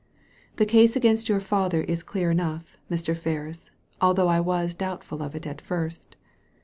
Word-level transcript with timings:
The 0.55 0.65
case 0.65 0.95
against 0.95 1.29
your 1.29 1.39
father 1.39 1.81
is 1.83 2.01
clear 2.01 2.31
enough, 2.31 2.75
Mr. 2.89 3.15
Ferris, 3.15 3.69
although 4.01 4.29
I 4.29 4.39
was 4.39 4.73
doubtful 4.73 5.21
of 5.21 5.35
it 5.35 5.45
at 5.45 5.61
first. 5.61 6.15